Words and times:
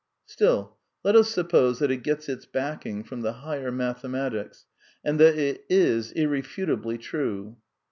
Still, 0.25 0.77
let 1.03 1.15
us 1.15 1.29
suppose 1.29 1.77
that 1.77 1.91
it 1.91 1.97
gets 2.01 2.27
its 2.27 2.47
backing 2.47 3.03
from 3.03 3.21
the 3.21 3.33
higher 3.33 3.71
mathematics 3.71 4.65
and 5.05 5.19
that 5.19 5.37
it 5.37 5.63
is 5.69 6.11
irrefutably 6.13 6.97
true. 6.97 7.57